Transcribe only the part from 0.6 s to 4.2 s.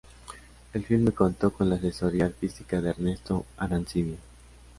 El filme contó con la asesoría artística de Ernesto Arancibia.